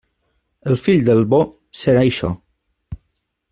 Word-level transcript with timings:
El 0.71 0.77
fill 0.83 1.03
del 1.09 1.21
bo 1.35 1.41
serà 1.83 2.03
això. 2.09 2.33